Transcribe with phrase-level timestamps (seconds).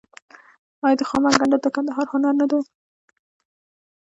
[0.85, 2.59] آیا د خامک ګنډل د کندهار هنر نه دی؟